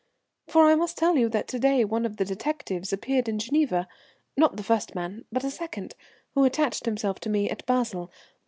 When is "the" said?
2.17-2.25, 4.57-4.63